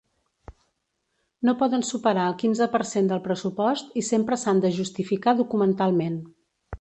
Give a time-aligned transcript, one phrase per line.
[1.49, 6.17] No poden superar el quinze per cent del pressupost i sempre s'han de justificar documentalment.